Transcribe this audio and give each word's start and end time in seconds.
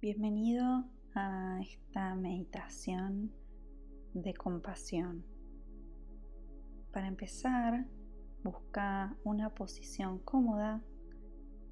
Bienvenido 0.00 0.84
a 1.16 1.58
esta 1.60 2.14
meditación 2.14 3.32
de 4.14 4.32
compasión. 4.32 5.24
Para 6.92 7.08
empezar, 7.08 7.84
busca 8.44 9.16
una 9.24 9.50
posición 9.50 10.20
cómoda, 10.20 10.84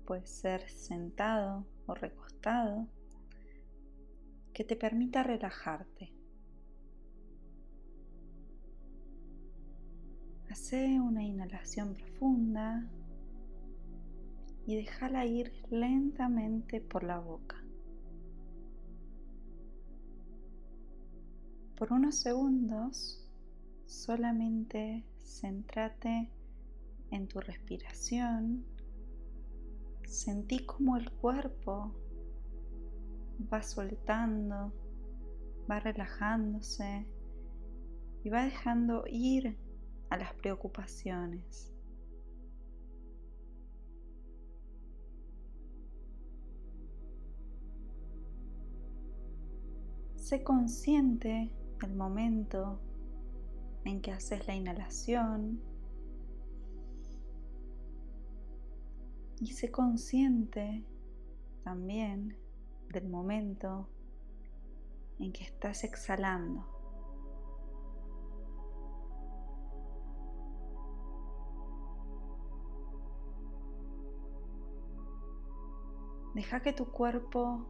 puede 0.06 0.26
ser 0.26 0.68
sentado 0.68 1.68
o 1.86 1.94
recostado, 1.94 2.88
que 4.52 4.64
te 4.64 4.74
permita 4.74 5.22
relajarte. 5.22 6.12
Hace 10.50 11.00
una 11.00 11.22
inhalación 11.22 11.94
profunda 11.94 12.90
y 14.66 14.74
déjala 14.74 15.26
ir 15.26 15.52
lentamente 15.70 16.80
por 16.80 17.04
la 17.04 17.20
boca. 17.20 17.65
Por 21.76 21.92
unos 21.92 22.14
segundos 22.16 23.22
solamente 23.84 25.04
céntrate 25.18 26.30
en 27.10 27.28
tu 27.28 27.38
respiración. 27.38 28.64
Sentí 30.06 30.64
como 30.64 30.96
el 30.96 31.12
cuerpo 31.12 31.94
va 33.52 33.62
soltando, 33.62 34.72
va 35.70 35.78
relajándose 35.80 37.06
y 38.24 38.30
va 38.30 38.44
dejando 38.44 39.04
ir 39.06 39.58
a 40.08 40.16
las 40.16 40.32
preocupaciones. 40.32 41.74
Sé 50.16 50.42
consciente 50.42 51.52
el 51.82 51.94
momento 51.94 52.80
en 53.84 54.00
que 54.00 54.12
haces 54.12 54.46
la 54.46 54.54
inhalación 54.54 55.60
y 59.40 59.52
sé 59.52 59.70
consciente 59.70 60.84
también 61.62 62.36
del 62.88 63.08
momento 63.08 63.88
en 65.18 65.32
que 65.32 65.44
estás 65.44 65.84
exhalando. 65.84 66.64
Deja 76.34 76.60
que 76.60 76.72
tu 76.74 76.90
cuerpo 76.92 77.66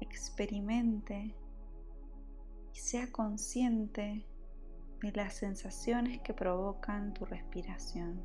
experimente 0.00 1.36
y 2.72 2.78
sea 2.78 3.10
consciente 3.10 4.26
de 5.00 5.12
las 5.12 5.34
sensaciones 5.34 6.20
que 6.22 6.32
provocan 6.32 7.12
tu 7.12 7.24
respiración. 7.24 8.22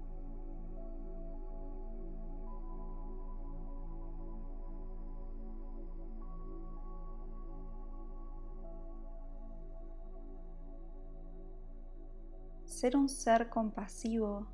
Ser 12.66 12.96
un 12.96 13.10
ser 13.10 13.50
compasivo 13.50 14.48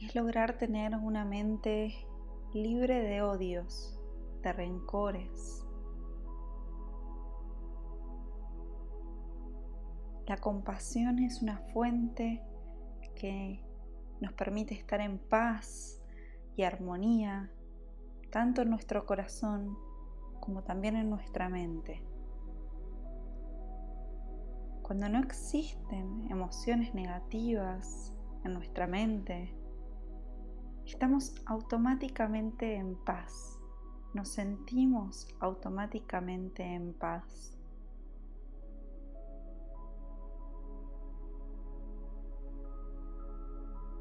es 0.00 0.14
lograr 0.14 0.56
tener 0.56 0.96
una 0.96 1.26
mente 1.26 1.94
libre 2.54 3.02
de 3.02 3.20
odios, 3.20 4.00
de 4.42 4.52
rencores, 4.54 5.66
La 10.30 10.36
compasión 10.36 11.18
es 11.18 11.42
una 11.42 11.58
fuente 11.72 12.40
que 13.16 13.60
nos 14.20 14.32
permite 14.34 14.74
estar 14.74 15.00
en 15.00 15.18
paz 15.18 16.00
y 16.54 16.62
armonía, 16.62 17.50
tanto 18.30 18.62
en 18.62 18.70
nuestro 18.70 19.06
corazón 19.06 19.76
como 20.38 20.62
también 20.62 20.94
en 20.94 21.10
nuestra 21.10 21.48
mente. 21.48 22.04
Cuando 24.82 25.08
no 25.08 25.18
existen 25.18 26.30
emociones 26.30 26.94
negativas 26.94 28.14
en 28.44 28.52
nuestra 28.52 28.86
mente, 28.86 29.52
estamos 30.86 31.34
automáticamente 31.44 32.76
en 32.76 32.94
paz, 33.04 33.58
nos 34.14 34.28
sentimos 34.28 35.26
automáticamente 35.40 36.62
en 36.62 36.94
paz. 36.94 37.59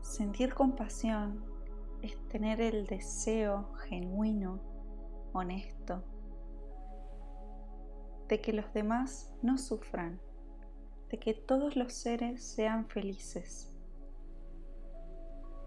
Sentir 0.09 0.55
compasión 0.55 1.45
es 2.01 2.17
tener 2.29 2.61
el 2.61 2.87
deseo 2.87 3.71
genuino, 3.87 4.59
honesto, 5.33 6.03
de 8.27 8.41
que 8.41 8.51
los 8.51 8.73
demás 8.73 9.31
no 9.43 9.59
sufran, 9.59 10.19
de 11.11 11.19
que 11.19 11.35
todos 11.35 11.75
los 11.75 11.93
seres 11.93 12.43
sean 12.43 12.87
felices. 12.87 13.71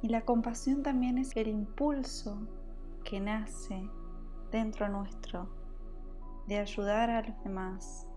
Y 0.02 0.08
la 0.08 0.22
compasión 0.22 0.82
también 0.82 1.18
es 1.18 1.36
el 1.36 1.46
impulso 1.46 2.48
que 3.04 3.20
nace 3.20 3.88
dentro 4.50 4.88
nuestro 4.88 5.54
de 6.48 6.58
ayudar 6.58 7.10
a 7.10 7.22
los 7.22 7.44
demás 7.44 8.08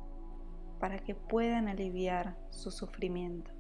para 0.80 0.98
que 0.98 1.14
puedan 1.14 1.68
aliviar 1.68 2.36
su 2.50 2.72
sufrimiento. 2.72 3.55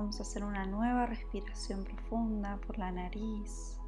Vamos 0.00 0.18
a 0.18 0.22
hacer 0.22 0.44
una 0.44 0.64
nueva 0.64 1.04
respiración 1.04 1.84
profunda 1.84 2.58
por 2.66 2.78
la 2.78 2.90
nariz. 2.90 3.78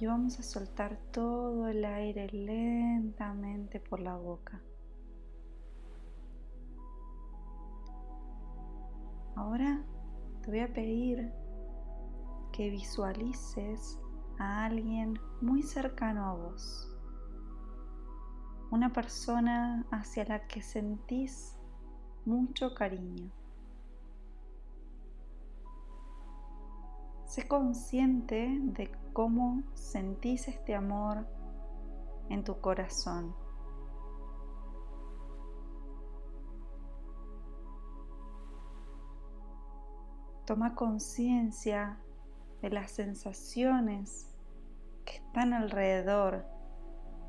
Y 0.00 0.06
vamos 0.06 0.40
a 0.40 0.42
soltar 0.42 0.96
todo 1.12 1.68
el 1.68 1.84
aire 1.84 2.28
lentamente 2.32 3.80
por 3.80 4.00
la 4.00 4.16
boca. 4.16 4.62
Ahora 9.34 9.84
te 10.40 10.50
voy 10.50 10.60
a 10.60 10.72
pedir 10.72 11.34
que 12.50 12.70
visualices 12.70 13.98
a 14.38 14.64
alguien 14.64 15.18
muy 15.42 15.62
cercano 15.62 16.24
a 16.30 16.32
vos 16.32 16.95
una 18.70 18.92
persona 18.92 19.86
hacia 19.90 20.24
la 20.24 20.46
que 20.46 20.60
sentís 20.60 21.56
mucho 22.24 22.74
cariño. 22.74 23.30
Sé 27.26 27.46
consciente 27.46 28.58
de 28.60 28.90
cómo 29.12 29.62
sentís 29.74 30.48
este 30.48 30.74
amor 30.74 31.26
en 32.28 32.44
tu 32.44 32.60
corazón. 32.60 33.34
Toma 40.44 40.74
conciencia 40.74 41.98
de 42.62 42.70
las 42.70 42.92
sensaciones 42.92 44.32
que 45.04 45.16
están 45.16 45.52
alrededor 45.52 46.55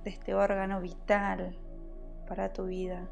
de 0.08 0.14
este 0.14 0.34
órgano 0.34 0.80
vital 0.80 1.60
para 2.30 2.54
tu 2.54 2.64
vida. 2.64 3.10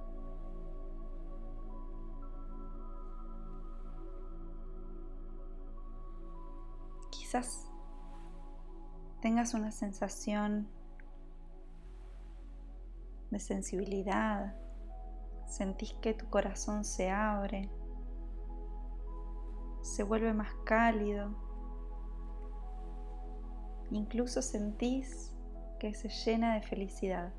Quizás 7.10 7.70
tengas 9.20 9.54
una 9.54 9.72
sensación 9.72 10.70
de 13.30 13.40
sensibilidad, 13.40 14.56
sentís 15.48 15.92
que 15.96 16.14
tu 16.14 16.30
corazón 16.30 16.86
se 16.86 17.12
abre, 17.12 17.70
se 19.81 20.04
vuelve 20.04 20.34
más 20.34 20.54
cálido, 20.64 21.36
incluso 23.92 24.42
sentís 24.42 25.35
que 25.80 25.94
se 25.94 26.10
llena 26.10 26.56
de 26.56 26.62
felicidad. 26.62 27.33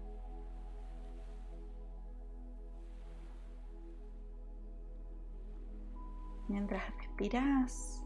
Mientras 6.49 6.83
respiras, 6.97 8.05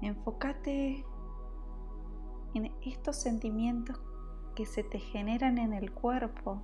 enfócate 0.00 1.04
en 2.54 2.72
estos 2.82 3.16
sentimientos 3.16 4.00
que 4.56 4.66
se 4.66 4.82
te 4.82 4.98
generan 4.98 5.58
en 5.58 5.74
el 5.74 5.92
cuerpo 5.92 6.62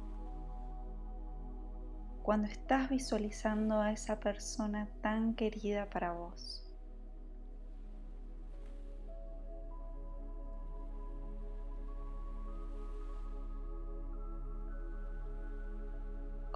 cuando 2.23 2.49
estás 2.49 2.89
visualizando 2.89 3.81
a 3.81 3.93
esa 3.93 4.19
persona 4.19 4.89
tan 5.01 5.35
querida 5.35 5.89
para 5.91 6.13
vos. 6.13 6.66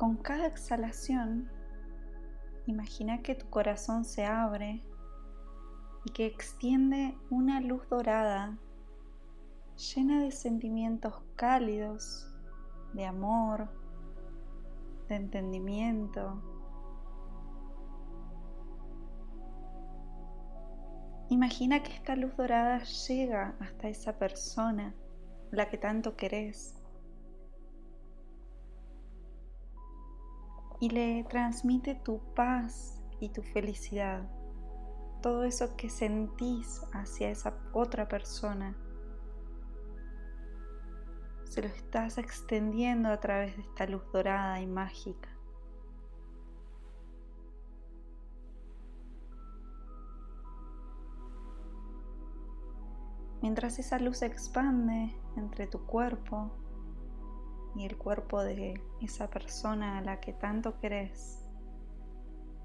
Con 0.01 0.17
cada 0.17 0.47
exhalación, 0.47 1.51
imagina 2.65 3.21
que 3.21 3.35
tu 3.35 3.51
corazón 3.51 4.07
se 4.07 4.25
abre 4.25 4.83
y 6.07 6.13
que 6.13 6.25
extiende 6.25 7.19
una 7.29 7.61
luz 7.61 7.87
dorada 7.91 8.57
llena 9.77 10.23
de 10.23 10.31
sentimientos 10.31 11.13
cálidos, 11.37 12.35
de 12.95 13.05
amor, 13.05 13.69
de 15.11 15.17
entendimiento. 15.17 16.43
Imagina 21.29 21.83
que 21.83 21.93
esta 21.93 22.17
luz 22.17 22.35
dorada 22.39 22.83
llega 23.07 23.55
hasta 23.61 23.89
esa 23.89 24.19
persona, 24.19 24.95
la 25.51 25.69
que 25.69 25.77
tanto 25.77 26.17
querés, 26.17 26.80
y 30.81 30.89
le 30.89 31.25
transmite 31.25 31.95
tu 31.95 32.21
paz 32.35 33.01
y 33.21 33.29
tu 33.29 33.43
felicidad, 33.43 34.29
todo 35.23 35.45
eso 35.45 35.77
que 35.77 35.91
sentís 35.91 36.83
hacia 36.93 37.31
esa 37.31 37.55
otra 37.73 38.09
persona 38.09 38.75
se 41.45 41.63
lo 41.63 41.69
estás 41.69 42.17
extendiendo 42.17 43.11
a 43.11 43.19
través 43.19 43.57
de 43.57 43.63
esta 43.63 43.85
luz 43.87 44.03
dorada 44.13 44.61
y 44.61 44.67
mágica. 44.67 45.29
Mientras 53.43 53.79
esa 53.81 53.99
luz 53.99 54.19
se 54.19 54.27
expande 54.27 55.13
entre 55.37 55.67
tu 55.67 55.85
cuerpo 55.87 56.53
y 57.75 57.87
el 57.87 57.97
cuerpo 57.97 58.43
de 58.43 58.81
esa 59.01 59.29
persona 59.29 59.99
a 59.99 60.03
la 60.03 60.21
que 60.21 60.33
tanto 60.33 60.79
querés, 60.81 61.45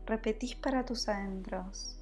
repetís 0.05 0.55
para 0.55 0.85
tus 0.85 1.07
adentros. 1.07 1.99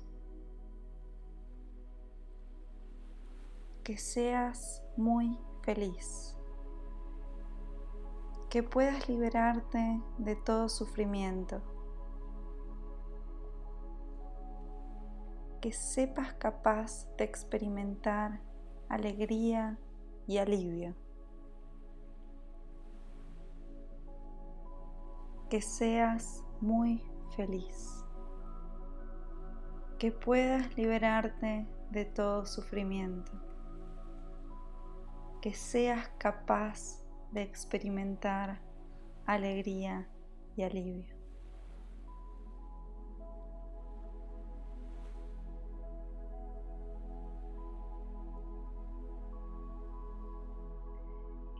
Que 3.83 3.97
seas 3.97 4.81
muy 4.97 5.37
feliz. 5.63 6.37
Que 8.49 8.63
puedas 8.63 9.09
liberarte 9.09 10.01
de 10.19 10.35
todo 10.35 10.69
sufrimiento, 10.69 11.61
que 15.59 15.71
sepas 15.71 16.33
capaz 16.33 17.07
de 17.17 17.23
experimentar 17.23 18.41
alegría 18.89 19.79
y 20.27 20.37
alivio, 20.37 20.93
que 25.53 25.61
seas 25.61 26.43
muy 26.61 27.05
feliz, 27.35 28.03
que 29.99 30.11
puedas 30.11 30.75
liberarte 30.75 31.67
de 31.91 32.05
todo 32.05 32.47
sufrimiento, 32.47 33.31
que 35.43 35.53
seas 35.53 36.09
capaz 36.17 37.03
de 37.31 37.43
experimentar 37.43 38.63
alegría 39.27 40.09
y 40.55 40.63
alivio. 40.63 41.15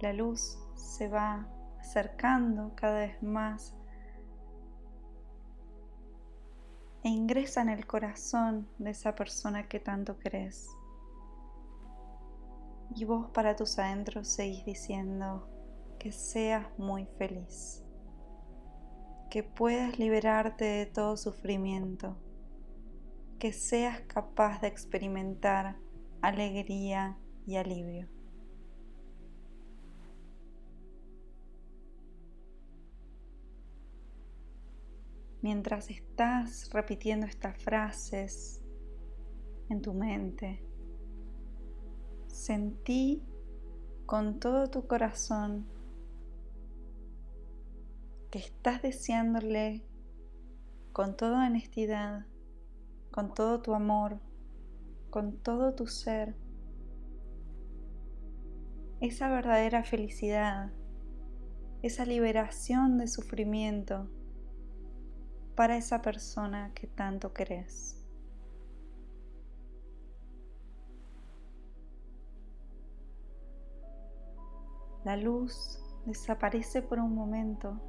La 0.01 0.13
luz 0.13 0.57
se 0.73 1.07
va 1.09 1.47
acercando 1.79 2.73
cada 2.75 3.01
vez 3.01 3.21
más 3.21 3.77
e 7.03 7.09
ingresa 7.09 7.61
en 7.61 7.69
el 7.69 7.85
corazón 7.85 8.69
de 8.77 8.91
esa 8.91 9.13
persona 9.15 9.67
que 9.67 9.79
tanto 9.79 10.17
crees. 10.17 10.67
Y 12.95 13.05
vos 13.05 13.29
para 13.31 13.55
tus 13.55 13.77
adentros 13.79 14.27
seguís 14.27 14.63
diciendo, 14.65 15.49
que 16.03 16.11
seas 16.11 16.67
muy 16.77 17.05
feliz, 17.17 17.81
que 19.29 19.41
puedas 19.41 19.97
liberarte 19.97 20.65
de 20.65 20.85
todo 20.85 21.15
sufrimiento, 21.15 22.17
que 23.39 23.53
seas 23.53 24.01
capaz 24.01 24.59
de 24.59 24.67
experimentar 24.67 25.77
alegría 26.21 27.17
y 27.45 27.55
alivio. 27.55 28.09
Mientras 35.43 35.89
estás 35.89 36.69
repitiendo 36.71 37.25
estas 37.25 37.61
frases 37.61 38.63
en 39.67 39.81
tu 39.81 39.93
mente, 39.93 40.65
sentí 42.27 43.21
con 44.05 44.39
todo 44.39 44.69
tu 44.69 44.87
corazón 44.87 45.67
que 48.31 48.39
estás 48.39 48.81
deseándole 48.83 49.85
con 50.93 51.17
toda 51.17 51.45
honestidad, 51.45 52.25
con 53.11 53.33
todo 53.33 53.61
tu 53.61 53.73
amor, 53.73 54.21
con 55.09 55.35
todo 55.39 55.75
tu 55.75 55.87
ser, 55.87 56.37
esa 59.01 59.27
verdadera 59.27 59.83
felicidad, 59.83 60.71
esa 61.81 62.05
liberación 62.05 62.97
de 62.97 63.09
sufrimiento 63.09 64.09
para 65.55 65.77
esa 65.77 66.01
persona 66.01 66.71
que 66.73 66.87
tanto 66.87 67.33
querés. 67.33 67.99
La 75.03 75.17
luz 75.17 75.79
desaparece 76.05 76.81
por 76.81 76.99
un 76.99 77.13
momento 77.13 77.79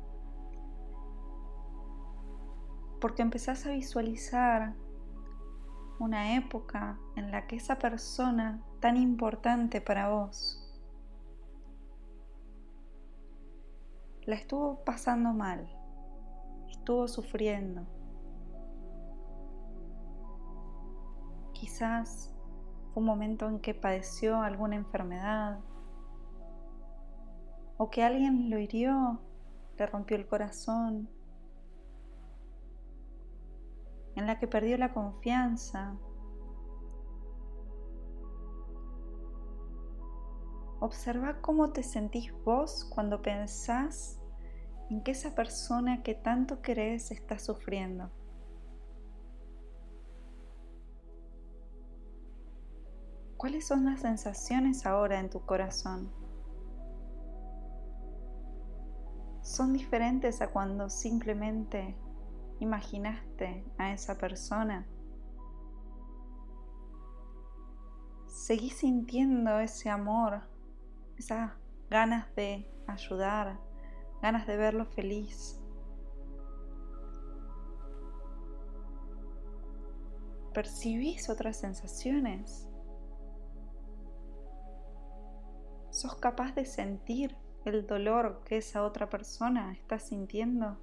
porque 3.00 3.22
empezás 3.22 3.66
a 3.66 3.70
visualizar 3.70 4.74
una 5.98 6.36
época 6.36 6.98
en 7.16 7.30
la 7.30 7.46
que 7.46 7.56
esa 7.56 7.78
persona 7.78 8.62
tan 8.80 8.96
importante 8.96 9.80
para 9.80 10.08
vos 10.08 10.60
la 14.26 14.36
estuvo 14.36 14.82
pasando 14.84 15.32
mal, 15.32 15.68
estuvo 16.84 17.08
sufriendo. 17.08 17.86
Quizás 21.54 22.30
fue 22.92 23.00
un 23.00 23.06
momento 23.06 23.48
en 23.48 23.58
que 23.58 23.72
padeció 23.72 24.42
alguna 24.42 24.76
enfermedad 24.76 25.60
o 27.78 27.88
que 27.88 28.02
alguien 28.02 28.50
lo 28.50 28.58
hirió, 28.58 29.18
le 29.78 29.86
rompió 29.86 30.18
el 30.18 30.28
corazón 30.28 31.08
en 34.14 34.26
la 34.26 34.38
que 34.38 34.46
perdió 34.46 34.76
la 34.76 34.92
confianza. 34.92 35.96
Observa 40.80 41.40
cómo 41.40 41.72
te 41.72 41.82
sentís 41.82 42.30
vos 42.44 42.84
cuando 42.94 43.22
pensás 43.22 44.20
en 44.94 45.02
que 45.02 45.10
esa 45.10 45.34
persona 45.34 46.04
que 46.04 46.14
tanto 46.14 46.62
querés 46.62 47.10
está 47.10 47.40
sufriendo. 47.40 48.12
¿Cuáles 53.36 53.66
son 53.66 53.86
las 53.86 54.02
sensaciones 54.02 54.86
ahora 54.86 55.18
en 55.18 55.30
tu 55.30 55.44
corazón? 55.44 56.12
Son 59.42 59.72
diferentes 59.72 60.40
a 60.40 60.52
cuando 60.52 60.88
simplemente 60.88 61.96
imaginaste 62.60 63.66
a 63.78 63.92
esa 63.92 64.16
persona. 64.16 64.86
Seguí 68.28 68.70
sintiendo 68.70 69.58
ese 69.58 69.90
amor, 69.90 70.42
esas 71.18 71.50
ganas 71.90 72.32
de 72.36 72.70
ayudar, 72.86 73.58
ganas 74.24 74.46
de 74.46 74.56
verlo 74.56 74.86
feliz. 74.86 75.60
Percibís 80.54 81.28
otras 81.28 81.58
sensaciones. 81.58 82.66
¿Sos 85.90 86.16
capaz 86.16 86.54
de 86.54 86.64
sentir 86.64 87.36
el 87.66 87.86
dolor 87.86 88.42
que 88.46 88.56
esa 88.56 88.82
otra 88.84 89.10
persona 89.10 89.74
está 89.74 89.98
sintiendo? 89.98 90.78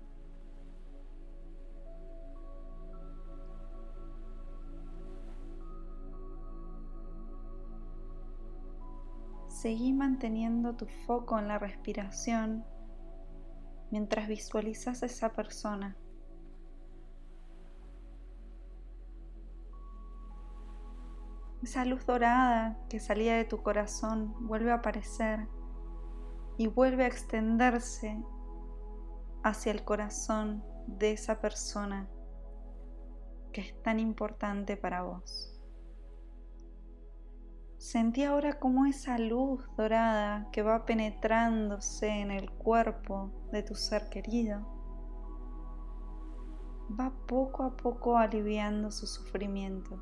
Seguí 9.47 9.93
manteniendo 9.93 10.75
tu 10.75 10.85
foco 11.07 11.39
en 11.39 11.47
la 11.47 11.57
respiración 11.57 12.63
mientras 13.91 14.27
visualizas 14.27 15.03
a 15.03 15.05
esa 15.05 15.33
persona. 15.33 15.95
Esa 21.61 21.85
luz 21.85 22.05
dorada 22.07 22.79
que 22.89 22.99
salía 22.99 23.35
de 23.35 23.45
tu 23.45 23.61
corazón 23.61 24.33
vuelve 24.47 24.71
a 24.71 24.75
aparecer 24.75 25.47
y 26.57 26.67
vuelve 26.67 27.03
a 27.03 27.07
extenderse 27.07 28.19
hacia 29.43 29.71
el 29.71 29.83
corazón 29.83 30.63
de 30.87 31.11
esa 31.11 31.39
persona 31.39 32.09
que 33.51 33.61
es 33.61 33.83
tan 33.83 33.99
importante 33.99 34.75
para 34.77 35.03
vos. 35.03 35.60
Sentí 37.81 38.23
ahora 38.23 38.59
como 38.59 38.85
esa 38.85 39.17
luz 39.17 39.67
dorada 39.75 40.47
que 40.51 40.61
va 40.61 40.85
penetrándose 40.85 42.09
en 42.09 42.29
el 42.29 42.51
cuerpo 42.51 43.31
de 43.51 43.63
tu 43.63 43.73
ser 43.73 44.07
querido 44.07 44.63
va 46.87 47.11
poco 47.25 47.63
a 47.63 47.75
poco 47.75 48.19
aliviando 48.19 48.91
su 48.91 49.07
sufrimiento. 49.07 49.99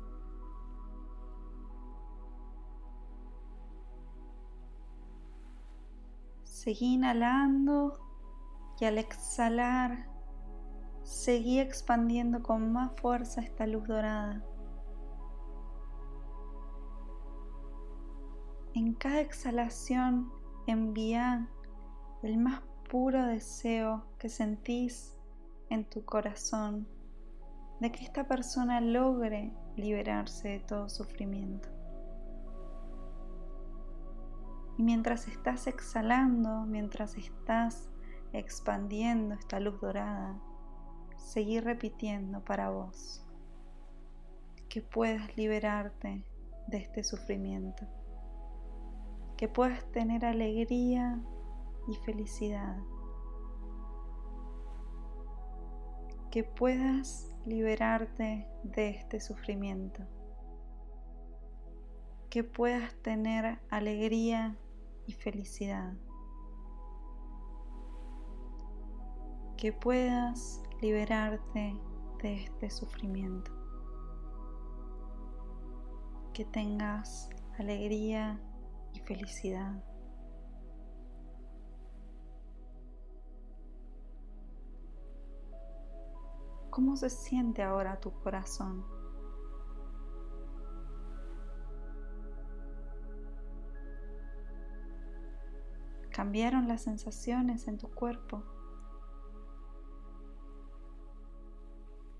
Seguí 6.44 6.92
inhalando 6.96 7.98
y 8.78 8.84
al 8.84 8.98
exhalar 8.98 10.06
seguí 11.02 11.60
expandiendo 11.60 12.42
con 12.42 12.74
más 12.74 12.92
fuerza 13.00 13.40
esta 13.40 13.66
luz 13.66 13.88
dorada. 13.88 14.44
En 18.80 18.94
cada 18.94 19.20
exhalación 19.20 20.32
envía 20.66 21.46
el 22.22 22.38
más 22.38 22.62
puro 22.90 23.26
deseo 23.26 24.06
que 24.18 24.30
sentís 24.30 25.18
en 25.68 25.84
tu 25.84 26.06
corazón 26.06 26.88
de 27.78 27.92
que 27.92 28.02
esta 28.02 28.26
persona 28.26 28.80
logre 28.80 29.52
liberarse 29.76 30.48
de 30.48 30.60
todo 30.60 30.88
sufrimiento. 30.88 31.68
Y 34.78 34.82
mientras 34.82 35.28
estás 35.28 35.66
exhalando, 35.66 36.64
mientras 36.64 37.18
estás 37.18 37.90
expandiendo 38.32 39.34
esta 39.34 39.60
luz 39.60 39.78
dorada, 39.78 40.40
seguí 41.18 41.60
repitiendo 41.60 42.42
para 42.42 42.70
vos 42.70 43.26
que 44.70 44.80
puedas 44.80 45.36
liberarte 45.36 46.24
de 46.68 46.78
este 46.78 47.04
sufrimiento 47.04 47.99
que 49.40 49.48
puedas 49.48 49.90
tener 49.90 50.26
alegría 50.26 51.18
y 51.88 51.94
felicidad, 51.94 52.76
que 56.30 56.44
puedas 56.44 57.32
liberarte 57.46 58.46
de 58.64 58.90
este 58.90 59.18
sufrimiento, 59.18 60.02
que 62.28 62.44
puedas 62.44 62.94
tener 62.96 63.58
alegría 63.70 64.58
y 65.06 65.14
felicidad, 65.14 65.94
que 69.56 69.72
puedas 69.72 70.62
liberarte 70.82 71.80
de 72.22 72.44
este 72.44 72.68
sufrimiento, 72.68 73.50
que 76.34 76.44
tengas 76.44 77.30
alegría 77.58 78.38
felicidad. 79.10 79.82
¿Cómo 86.70 86.96
se 86.96 87.10
siente 87.10 87.64
ahora 87.64 87.98
tu 87.98 88.12
corazón? 88.12 88.84
¿Cambiaron 96.12 96.68
las 96.68 96.82
sensaciones 96.82 97.66
en 97.66 97.78
tu 97.78 97.88
cuerpo? 97.88 98.44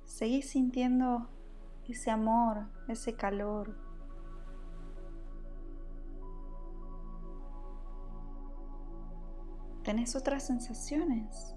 ¿Seguís 0.06 0.50
sintiendo 0.50 1.28
ese 1.86 2.10
amor, 2.10 2.66
ese 2.88 3.14
calor, 3.14 3.89
tenés 9.90 10.14
otras 10.14 10.46
sensaciones. 10.46 11.56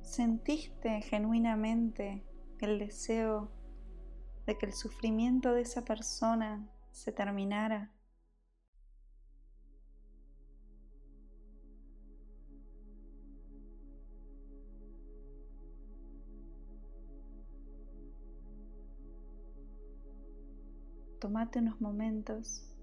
¿Sentiste 0.00 1.02
genuinamente 1.02 2.24
el 2.60 2.78
deseo 2.78 3.52
de 4.46 4.56
que 4.56 4.64
el 4.64 4.72
sufrimiento 4.72 5.52
de 5.52 5.60
esa 5.60 5.84
persona 5.84 6.66
se 6.92 7.12
terminara? 7.12 7.92
Tómate 21.20 21.58
unos 21.58 21.82
momentos 21.82 22.73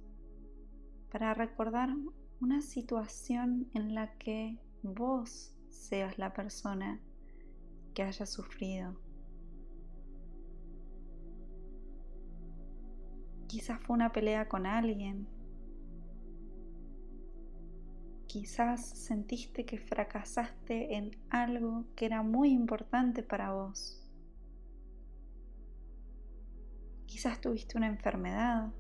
para 1.12 1.34
recordar 1.34 1.90
una 2.40 2.62
situación 2.62 3.70
en 3.74 3.94
la 3.94 4.18
que 4.18 4.58
vos 4.82 5.54
seas 5.70 6.18
la 6.18 6.34
persona 6.34 7.02
que 7.94 8.04
haya 8.04 8.26
sufrido. 8.26 8.98
Quizás 13.48 13.82
fue 13.82 13.96
una 13.96 14.14
pelea 14.14 14.48
con 14.48 14.66
alguien. 14.66 15.28
Quizás 18.28 18.88
sentiste 18.88 19.66
que 19.66 19.78
fracasaste 19.78 20.96
en 20.96 21.12
algo 21.30 21.84
que 21.98 22.06
era 22.06 22.24
muy 22.24 22.52
importante 22.52 23.22
para 23.22 23.52
vos. 23.52 24.02
Quizás 27.06 27.42
tuviste 27.42 27.78
una 27.78 27.88
enfermedad 27.88 28.72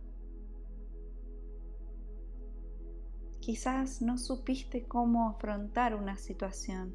Quizás 3.41 4.03
no 4.03 4.19
supiste 4.19 4.87
cómo 4.87 5.27
afrontar 5.27 5.95
una 5.95 6.15
situación. 6.15 6.93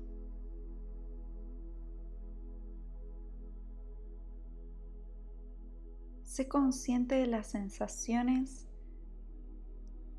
Sé 6.22 6.46
consciente 6.46 7.16
de 7.16 7.26
las 7.26 7.48
sensaciones 7.48 8.68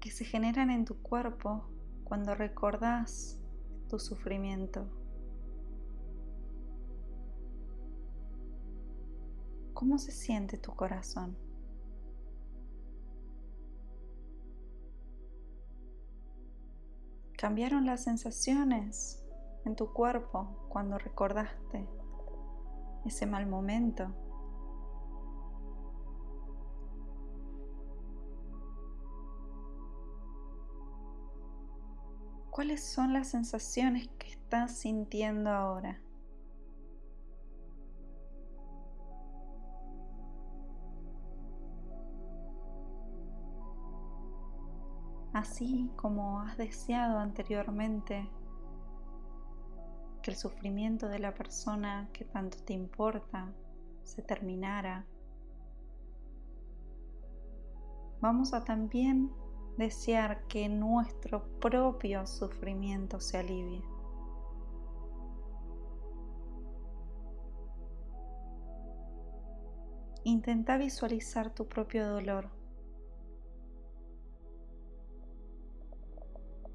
que 0.02 0.12
se 0.12 0.26
generan 0.26 0.70
en 0.70 0.84
tu 0.84 1.02
cuerpo 1.02 1.64
cuando 2.04 2.36
recordás 2.36 3.40
tu 3.88 3.98
sufrimiento. 3.98 4.86
¿Cómo 9.74 9.98
se 9.98 10.12
siente 10.12 10.58
tu 10.58 10.76
corazón? 10.76 11.47
Cambiaron 17.38 17.86
las 17.86 18.04
sensaciones 18.04 19.24
en 19.64 19.76
tu 19.76 19.94
cuerpo 19.94 20.66
cuando 20.70 20.98
recordaste 20.98 21.88
ese 23.06 23.28
mal 23.28 23.46
momento. 23.46 24.12
¿Cuáles 32.50 32.84
son 32.84 33.14
las 33.14 33.28
sensaciones 33.28 34.08
que 34.18 34.32
estás 34.32 34.80
sintiendo 34.80 35.52
ahora? 35.52 36.02
Así 45.38 45.92
como 45.96 46.42
has 46.42 46.58
deseado 46.58 47.20
anteriormente 47.20 48.28
que 50.24 50.32
el 50.32 50.38
sufrimiento 50.38 51.08
de 51.08 51.20
la 51.20 51.36
persona 51.36 52.10
que 52.12 52.26
tanto 52.26 52.58
te 52.66 52.74
importa 52.74 53.54
se 54.04 54.24
terminara. 54.24 55.06
Vamos 58.20 58.56
a 58.56 58.64
también 58.64 59.32
desear 59.78 60.44
que 60.48 60.68
nuestro 60.70 61.48
propio 61.60 62.26
sufrimiento 62.26 63.20
se 63.20 63.38
alivie. 63.38 63.84
intenta 70.24 70.78
visualizar 70.78 71.52
tu 71.52 71.70
propio 71.70 72.06
dolor. 72.06 72.57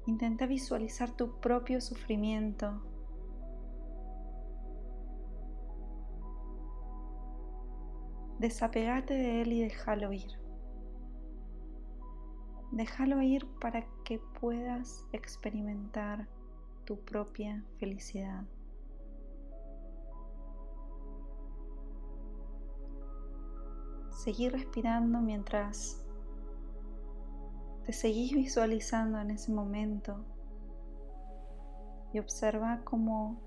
Intenta 0.05 0.45
visualizar 0.45 1.11
tu 1.11 1.39
propio 1.39 1.79
sufrimiento. 1.79 2.81
Desapegate 8.39 9.13
de 9.13 9.41
él 9.41 9.53
y 9.53 9.61
déjalo 9.61 10.11
ir. 10.11 10.37
Déjalo 12.73 13.21
ir 13.21 13.47
para 13.61 13.85
que 14.03 14.19
puedas 14.41 15.07
experimentar 15.13 16.27
tu 16.85 16.99
propia 16.99 17.63
felicidad. 17.79 18.43
Seguí 24.09 24.49
respirando 24.49 25.21
mientras 25.21 26.02
te 27.85 27.93
seguís 27.93 28.33
visualizando 28.33 29.19
en 29.19 29.31
ese 29.31 29.51
momento 29.51 30.23
y 32.13 32.19
observa 32.19 32.81
cómo 32.83 33.41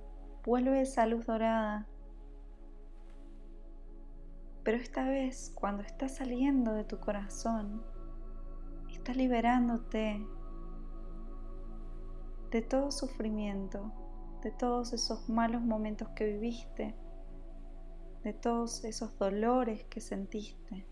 vuelve 0.45 0.83
esa 0.83 1.07
luz 1.07 1.26
dorada. 1.26 1.87
Pero 4.62 4.76
esta 4.76 5.05
vez, 5.05 5.52
cuando 5.55 5.83
está 5.83 6.09
saliendo 6.09 6.73
de 6.73 6.85
tu 6.85 6.99
corazón, 6.99 7.83
está 8.90 9.14
liberándote 9.14 10.26
de 12.50 12.62
todo 12.62 12.90
sufrimiento, 12.90 13.93
de 14.43 14.50
todos 14.50 14.93
esos 14.93 15.28
malos 15.28 15.62
momentos 15.62 16.09
que 16.11 16.26
viviste, 16.26 16.95
de 18.25 18.33
todos 18.33 18.85
esos 18.85 19.16
dolores 19.19 19.85
que 19.85 20.00
sentiste. 20.00 20.85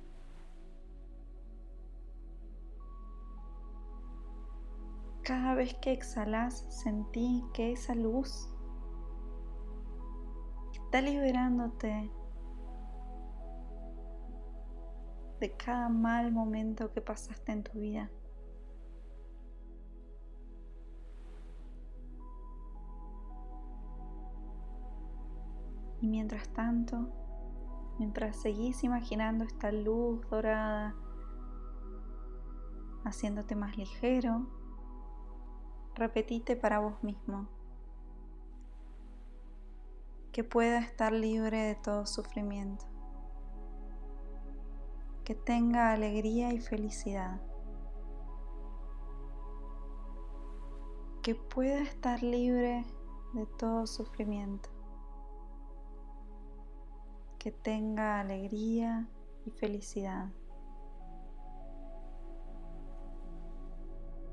Cada 5.24 5.54
vez 5.54 5.72
que 5.76 5.90
exhalas, 5.92 6.66
sentí 6.68 7.42
que 7.54 7.72
esa 7.72 7.94
luz 7.94 8.46
está 10.70 11.00
liberándote 11.00 12.10
de 15.40 15.56
cada 15.56 15.88
mal 15.88 16.30
momento 16.30 16.92
que 16.92 17.00
pasaste 17.00 17.52
en 17.52 17.62
tu 17.62 17.78
vida. 17.78 18.10
Y 26.02 26.06
mientras 26.06 26.50
tanto, 26.50 27.08
mientras 27.98 28.36
seguís 28.36 28.84
imaginando 28.84 29.44
esta 29.44 29.72
luz 29.72 30.20
dorada, 30.28 30.94
haciéndote 33.04 33.56
más 33.56 33.78
ligero, 33.78 34.53
repetite 35.94 36.56
para 36.56 36.80
vos 36.80 37.02
mismo. 37.02 37.46
Que 40.32 40.42
pueda 40.42 40.80
estar 40.80 41.12
libre 41.12 41.58
de 41.58 41.74
todo 41.76 42.06
sufrimiento, 42.06 42.84
que 45.22 45.36
tenga 45.36 45.92
alegría 45.92 46.52
y 46.52 46.58
felicidad, 46.58 47.40
que 51.22 51.36
pueda 51.36 51.82
estar 51.82 52.22
libre 52.22 52.84
de 53.32 53.46
todo 53.46 53.86
sufrimiento, 53.86 54.68
que 57.38 57.52
tenga 57.52 58.18
alegría 58.18 59.08
y 59.46 59.50
felicidad. 59.50 60.32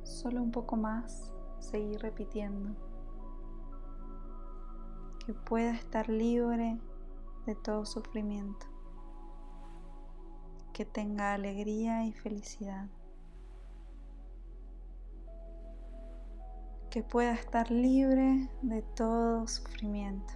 Solo 0.04 0.42
un 0.42 0.52
poco 0.52 0.76
más 0.76 1.32
seguir 1.62 2.02
repitiendo. 2.02 2.76
Que 5.26 5.34
pueda 5.34 5.72
estar 5.72 6.10
libre 6.10 6.80
de 7.46 7.56
todo 7.56 7.86
sufrimiento. 7.86 8.66
Que 10.74 10.86
tenga 10.86 11.34
alegría 11.34 12.06
y 12.06 12.14
felicidad. 12.14 12.90
Que 16.90 17.04
pueda 17.04 17.34
estar 17.34 17.72
libre 17.72 18.50
de 18.62 18.82
todo 18.82 19.48
sufrimiento. 19.48 20.34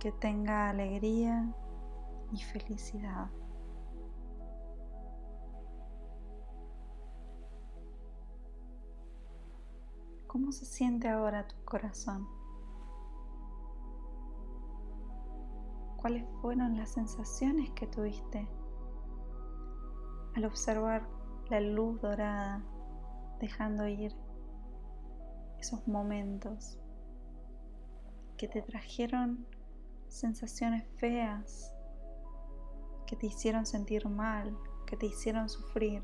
Que 0.00 0.10
tenga 0.12 0.70
alegría 0.70 1.54
y 2.32 2.42
felicidad. 2.42 3.30
¿Cómo 10.38 10.52
se 10.52 10.66
siente 10.66 11.08
ahora 11.08 11.48
tu 11.48 11.56
corazón? 11.64 12.28
¿Cuáles 15.96 16.26
fueron 16.42 16.76
las 16.76 16.92
sensaciones 16.92 17.70
que 17.70 17.86
tuviste 17.86 18.46
al 20.34 20.44
observar 20.44 21.08
la 21.48 21.60
luz 21.60 22.02
dorada 22.02 22.62
dejando 23.40 23.88
ir 23.88 24.14
esos 25.58 25.88
momentos 25.88 26.78
que 28.36 28.46
te 28.46 28.60
trajeron 28.60 29.46
sensaciones 30.08 30.86
feas, 30.98 31.72
que 33.06 33.16
te 33.16 33.28
hicieron 33.28 33.64
sentir 33.64 34.06
mal, 34.06 34.54
que 34.86 34.98
te 34.98 35.06
hicieron 35.06 35.48
sufrir? 35.48 36.02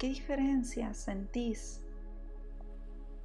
¿Qué 0.00 0.06
diferencias 0.06 0.96
sentís 0.96 1.84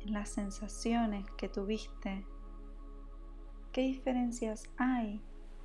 en 0.02 0.12
las 0.12 0.28
sensaciones 0.28 1.26
que 1.38 1.48
tuviste? 1.48 2.28
¿Qué 3.72 3.84
diferencias 3.84 4.66
hay 4.76 5.24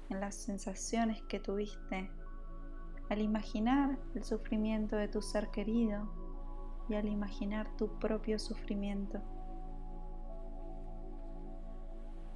en 0.09 0.21
las 0.21 0.37
sensaciones 0.37 1.21
que 1.23 1.41
tuviste 1.41 2.09
al 3.09 3.21
imaginar 3.21 3.99
el 4.15 4.23
sufrimiento 4.23 4.95
de 4.95 5.09
tu 5.09 5.21
ser 5.21 5.51
querido 5.51 6.09
y 6.89 6.95
al 6.95 7.09
imaginar 7.09 7.77
tu 7.77 7.99
propio 7.99 8.39
sufrimiento? 8.39 9.21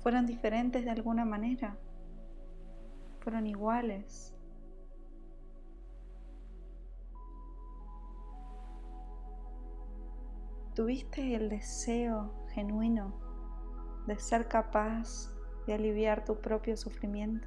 ¿Fueron 0.00 0.26
diferentes 0.26 0.84
de 0.84 0.90
alguna 0.90 1.24
manera? 1.24 1.78
¿Fueron 3.20 3.46
iguales? 3.46 4.33
¿Tuviste 10.74 11.37
el 11.37 11.50
deseo 11.50 12.34
genuino 12.52 13.14
de 14.08 14.18
ser 14.18 14.48
capaz 14.48 15.32
de 15.68 15.74
aliviar 15.74 16.24
tu 16.24 16.40
propio 16.40 16.76
sufrimiento? 16.76 17.46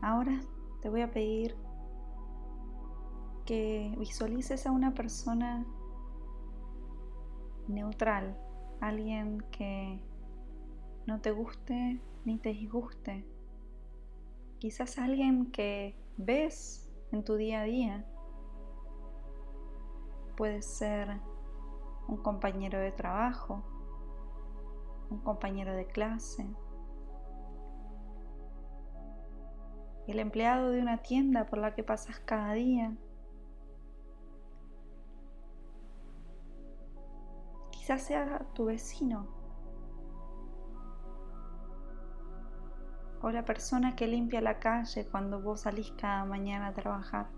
Ahora 0.00 0.40
te 0.80 0.88
voy 0.88 1.02
a 1.02 1.10
pedir 1.10 1.56
que 3.46 3.92
visualices 3.98 4.64
a 4.64 4.70
una 4.70 4.94
persona 4.94 5.66
neutral, 7.66 8.38
alguien 8.80 9.40
que 9.50 10.00
no 11.08 11.22
te 11.22 11.30
guste 11.30 12.02
ni 12.26 12.36
te 12.36 12.50
disguste. 12.50 13.24
Quizás 14.58 14.98
alguien 14.98 15.50
que 15.50 15.96
ves 16.18 16.92
en 17.12 17.24
tu 17.24 17.36
día 17.36 17.62
a 17.62 17.64
día. 17.64 18.04
Puede 20.36 20.60
ser 20.60 21.18
un 22.08 22.18
compañero 22.18 22.78
de 22.78 22.92
trabajo, 22.92 23.62
un 25.08 25.20
compañero 25.20 25.72
de 25.72 25.86
clase, 25.86 26.46
el 30.08 30.18
empleado 30.18 30.70
de 30.72 30.82
una 30.82 30.98
tienda 30.98 31.46
por 31.46 31.58
la 31.58 31.74
que 31.74 31.82
pasas 31.82 32.20
cada 32.20 32.52
día. 32.52 32.94
Quizás 37.70 38.02
sea 38.02 38.46
tu 38.52 38.66
vecino 38.66 39.37
o 43.28 43.30
la 43.30 43.44
persona 43.44 43.94
que 43.94 44.06
limpia 44.06 44.40
la 44.40 44.58
calle 44.58 45.06
cuando 45.06 45.42
vos 45.42 45.60
salís 45.60 45.92
cada 45.98 46.24
mañana 46.24 46.68
a 46.68 46.72
trabajar. 46.72 47.28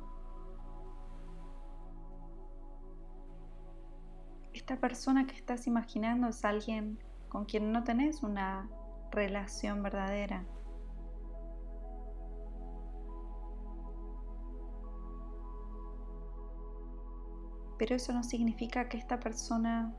Esta 4.52 4.76
persona 4.76 5.26
que 5.26 5.34
estás 5.34 5.66
imaginando 5.66 6.28
es 6.28 6.44
alguien 6.44 7.02
con 7.28 7.44
quien 7.44 7.72
no 7.72 7.82
tenés 7.82 8.22
una 8.22 8.70
relación 9.10 9.82
verdadera. 9.82 10.44
Pero 17.78 17.96
eso 17.96 18.12
no 18.12 18.22
significa 18.22 18.88
que 18.88 18.96
esta 18.96 19.18
persona 19.18 19.92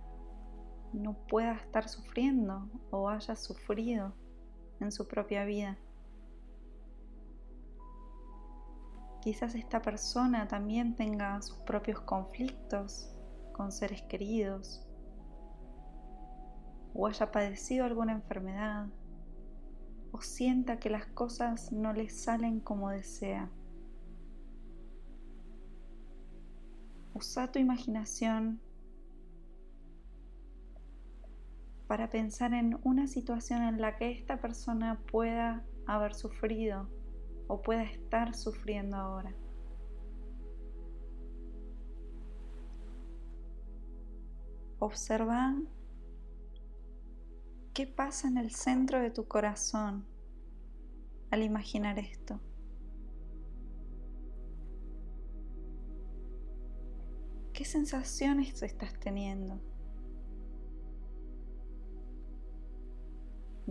no 0.93 1.15
pueda 1.27 1.53
estar 1.55 1.89
sufriendo 1.89 2.69
o 2.91 3.09
haya 3.09 3.35
sufrido 3.35 4.20
en 4.81 4.91
su 4.91 5.07
propia 5.07 5.45
vida. 5.45 5.77
Quizás 9.21 9.53
esta 9.55 9.81
persona 9.81 10.47
también 10.47 10.95
tenga 10.95 11.41
sus 11.41 11.57
propios 11.59 12.01
conflictos 12.01 13.15
con 13.53 13.71
seres 13.71 14.01
queridos 14.03 14.83
o 16.93 17.07
haya 17.07 17.31
padecido 17.31 17.85
alguna 17.85 18.13
enfermedad 18.13 18.87
o 20.11 20.21
sienta 20.21 20.79
que 20.79 20.89
las 20.89 21.05
cosas 21.05 21.71
no 21.71 21.93
le 21.93 22.09
salen 22.09 22.59
como 22.59 22.89
desea. 22.89 23.49
Usa 27.13 27.51
tu 27.51 27.59
imaginación 27.59 28.59
para 31.91 32.09
pensar 32.09 32.53
en 32.53 32.79
una 32.83 33.05
situación 33.05 33.63
en 33.63 33.81
la 33.81 33.97
que 33.97 34.11
esta 34.11 34.39
persona 34.39 35.03
pueda 35.11 35.65
haber 35.85 36.13
sufrido 36.13 36.89
o 37.49 37.61
pueda 37.61 37.83
estar 37.83 38.33
sufriendo 38.33 38.95
ahora. 38.95 39.35
Observa 44.79 45.53
qué 47.73 47.87
pasa 47.87 48.29
en 48.29 48.37
el 48.37 48.51
centro 48.51 49.01
de 49.01 49.11
tu 49.11 49.27
corazón 49.27 50.05
al 51.29 51.43
imaginar 51.43 51.99
esto. 51.99 52.39
¿Qué 57.51 57.65
sensaciones 57.65 58.63
estás 58.63 58.97
teniendo? 58.97 59.70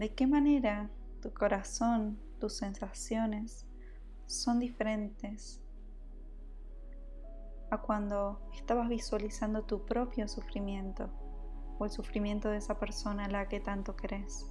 ¿De 0.01 0.15
qué 0.15 0.27
manera 0.27 0.89
tu 1.21 1.31
corazón, 1.35 2.19
tus 2.41 2.55
sensaciones 2.55 3.67
son 4.25 4.59
diferentes 4.59 5.61
a 7.71 7.77
cuando 7.83 8.41
estabas 8.55 8.89
visualizando 8.89 9.65
tu 9.65 9.85
propio 9.85 10.27
sufrimiento 10.27 11.11
o 11.79 11.85
el 11.85 11.91
sufrimiento 11.91 12.49
de 12.49 12.57
esa 12.57 12.79
persona 12.79 13.27
a 13.27 13.29
la 13.29 13.47
que 13.47 13.61
tanto 13.61 13.95
querés? 13.95 14.51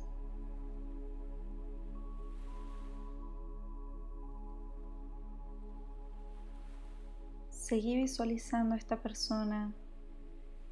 Seguí 7.49 7.95
visualizando 7.95 8.75
a 8.75 8.77
esta 8.77 9.01
persona 9.01 9.73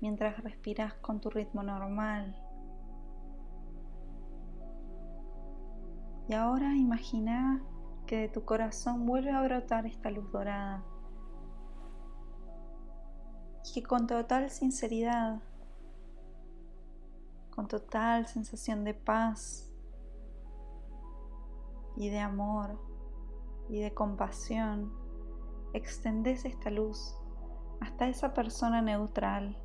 mientras 0.02 0.44
respiras 0.44 0.94
con 0.94 1.20
tu 1.20 1.32
ritmo 1.32 1.64
normal. 1.64 2.47
Y 6.30 6.34
ahora 6.34 6.76
imagina 6.76 7.62
que 8.06 8.18
de 8.18 8.30
tu 8.30 8.44
corazón 8.44 9.06
vuelve 9.06 9.32
a 9.32 9.42
brotar 9.42 9.86
esta 9.86 10.12
luz 10.12 10.30
dorada. 10.32 10.84
Y 13.66 13.74
que 13.74 13.84
con 13.84 14.08
total 14.08 14.50
sinceridad, 14.50 15.42
con 17.50 17.68
total 17.68 18.28
sensación 18.28 18.84
de 18.84 18.94
paz 18.94 19.72
y 21.96 22.10
de 22.10 22.20
amor 22.20 22.80
y 23.70 23.80
de 23.80 23.94
compasión, 23.94 24.92
extendes 25.74 26.46
esta 26.46 26.70
luz 26.70 27.16
hasta 27.80 28.08
esa 28.08 28.34
persona 28.34 28.82
neutral. 28.82 29.58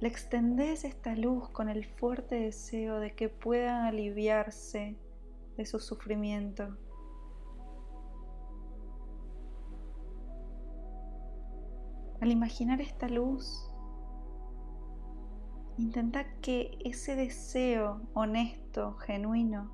Le 0.00 0.08
extendes 0.08 0.84
esta 0.84 1.14
luz 1.14 1.50
con 1.50 1.68
el 1.68 1.84
fuerte 1.84 2.36
deseo 2.36 3.00
de 3.00 3.14
que 3.14 3.28
puedan 3.28 3.84
aliviarse 3.84 4.96
de 5.58 5.66
su 5.66 5.78
sufrimiento. 5.78 6.74
Al 12.22 12.32
imaginar 12.32 12.80
esta 12.80 13.10
luz, 13.10 13.70
intenta 15.76 16.32
que 16.40 16.78
ese 16.82 17.14
deseo 17.14 18.00
honesto, 18.14 18.94
genuino, 18.94 19.70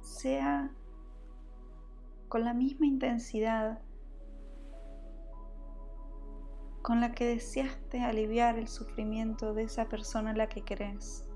sea 0.00 0.72
con 2.26 2.44
la 2.44 2.52
misma 2.52 2.86
intensidad 2.86 3.83
con 6.84 7.00
la 7.00 7.12
que 7.12 7.24
deseaste 7.24 8.02
aliviar 8.02 8.58
el 8.58 8.68
sufrimiento 8.68 9.54
de 9.54 9.62
esa 9.62 9.88
persona 9.88 10.32
a 10.32 10.36
la 10.36 10.50
que 10.50 10.60
querés 10.60 11.26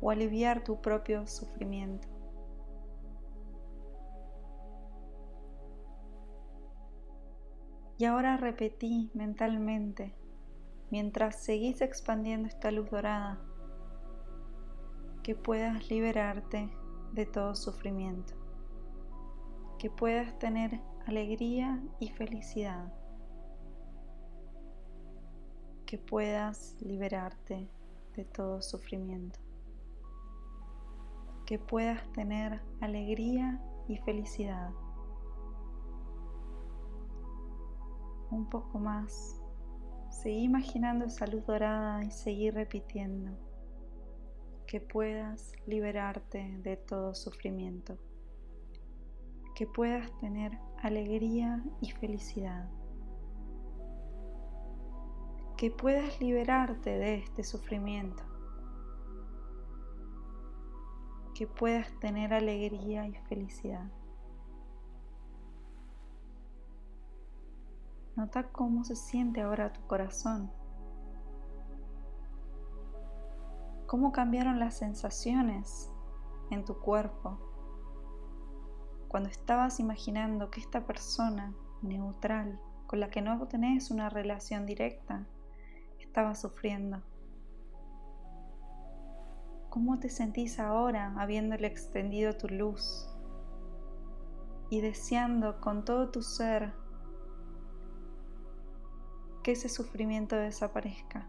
o 0.00 0.10
aliviar 0.10 0.64
tu 0.64 0.80
propio 0.80 1.26
sufrimiento. 1.26 2.08
Y 7.98 8.06
ahora 8.06 8.38
repetí 8.38 9.10
mentalmente, 9.12 10.14
mientras 10.90 11.36
seguís 11.36 11.82
expandiendo 11.82 12.48
esta 12.48 12.70
luz 12.70 12.88
dorada, 12.88 13.38
que 15.22 15.34
puedas 15.34 15.90
liberarte 15.90 16.70
de 17.12 17.26
todo 17.26 17.54
sufrimiento 17.54 18.38
que 19.78 19.90
puedas 19.90 20.36
tener 20.38 20.80
alegría 21.06 21.80
y 22.00 22.08
felicidad, 22.08 22.92
que 25.88 25.96
puedas 25.96 26.76
liberarte 26.82 27.66
de 28.14 28.24
todo 28.26 28.60
sufrimiento, 28.60 29.40
que 31.46 31.58
puedas 31.58 32.06
tener 32.12 32.60
alegría 32.82 33.58
y 33.88 33.96
felicidad. 33.96 34.70
Un 38.30 38.50
poco 38.50 38.78
más. 38.78 39.40
Seguí 40.10 40.42
imaginando 40.42 41.06
esa 41.06 41.26
luz 41.26 41.46
dorada 41.46 42.04
y 42.04 42.10
seguí 42.10 42.50
repitiendo 42.50 43.32
que 44.66 44.82
puedas 44.82 45.54
liberarte 45.66 46.58
de 46.62 46.76
todo 46.76 47.14
sufrimiento 47.14 47.96
que 49.58 49.66
puedas 49.66 50.16
tener 50.18 50.52
alegría 50.84 51.64
y 51.80 51.90
felicidad. 51.90 52.68
Que 55.58 55.72
puedas 55.72 56.20
liberarte 56.20 56.90
de 56.90 57.16
este 57.16 57.42
sufrimiento. 57.42 58.22
Que 61.34 61.48
puedas 61.48 61.90
tener 61.98 62.32
alegría 62.32 63.08
y 63.08 63.14
felicidad. 63.28 63.90
Nota 68.14 68.44
cómo 68.52 68.84
se 68.84 68.94
siente 68.94 69.42
ahora 69.42 69.72
tu 69.72 69.84
corazón. 69.88 70.48
Cómo 73.88 74.12
cambiaron 74.12 74.60
las 74.60 74.78
sensaciones 74.78 75.90
en 76.50 76.64
tu 76.64 76.78
cuerpo 76.78 77.36
cuando 79.08 79.28
estabas 79.28 79.80
imaginando 79.80 80.52
que 80.52 80.60
esta 80.60 80.86
persona 80.86 81.52
neutral, 81.82 82.60
con 82.86 83.00
la 83.00 83.10
que 83.10 83.22
no 83.22 83.44
tenés 83.48 83.90
una 83.90 84.08
relación 84.08 84.64
directa, 84.64 85.26
estaba 86.08 86.34
sufriendo. 86.34 87.02
¿Cómo 89.68 90.00
te 90.00 90.08
sentís 90.08 90.58
ahora 90.58 91.14
habiéndole 91.18 91.66
extendido 91.66 92.32
tu 92.32 92.48
luz 92.48 93.06
y 94.70 94.80
deseando 94.80 95.60
con 95.60 95.84
todo 95.84 96.10
tu 96.10 96.22
ser 96.22 96.72
que 99.42 99.52
ese 99.52 99.68
sufrimiento 99.68 100.34
desaparezca? 100.34 101.28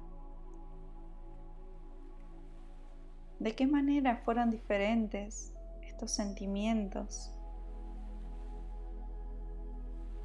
¿De 3.40 3.54
qué 3.56 3.68
manera 3.68 4.22
fueron 4.24 4.50
diferentes 4.50 5.54
estos 5.82 6.12
sentimientos 6.12 7.36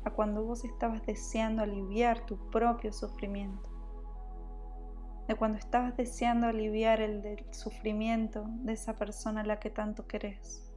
a 0.05 0.11
cuando 0.11 0.45
vos 0.45 0.65
estabas 0.65 1.05
deseando 1.07 1.63
aliviar 1.63 2.25
tu 2.27 2.37
propio 2.51 2.93
sufrimiento, 2.93 3.74
de 5.27 5.35
cuando 5.37 5.59
estabas 5.59 5.97
deseando 5.97 6.47
aliviar 6.47 7.01
el 7.01 7.23
del 7.23 7.45
sufrimiento 7.55 8.45
de 8.49 8.75
esa 8.75 8.97
persona 8.97 9.41
a 9.41 9.45
la 9.45 9.59
que 9.59 9.71
tanto 9.71 10.07
querés. 10.07 10.71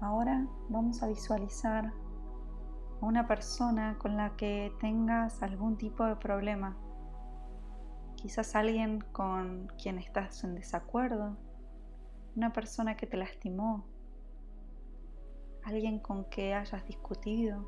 Ahora 0.00 0.46
vamos 0.68 1.02
a 1.02 1.08
visualizar 1.08 1.86
a 3.00 3.04
una 3.06 3.26
persona 3.26 3.96
con 3.98 4.16
la 4.16 4.36
que 4.36 4.72
tengas 4.80 5.42
algún 5.42 5.78
tipo 5.78 6.04
de 6.04 6.16
problema. 6.16 6.76
Quizás 8.16 8.54
alguien 8.56 9.00
con 9.12 9.68
quien 9.80 9.98
estás 9.98 10.44
en 10.44 10.54
desacuerdo, 10.54 11.36
una 12.34 12.52
persona 12.52 12.96
que 12.96 13.06
te 13.06 13.16
lastimó, 13.16 13.86
alguien 15.66 15.98
con 15.98 16.24
que 16.26 16.54
hayas 16.54 16.86
discutido, 16.86 17.58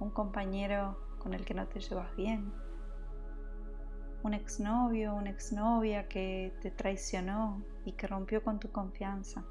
un 0.00 0.10
compañero 0.10 0.98
con 1.18 1.34
el 1.34 1.44
que 1.44 1.52
no 1.52 1.66
te 1.68 1.80
llevas 1.80 2.16
bien, 2.16 2.50
un 4.22 4.32
exnovio, 4.32 5.14
una 5.14 5.28
exnovia 5.28 6.08
que 6.08 6.56
te 6.62 6.70
traicionó 6.70 7.62
y 7.84 7.92
que 7.92 8.06
rompió 8.06 8.42
con 8.42 8.58
tu 8.58 8.72
confianza. 8.72 9.44